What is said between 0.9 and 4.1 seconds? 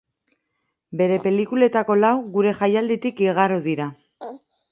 Bere pelikuletako lau gure jaialditik igaro dira.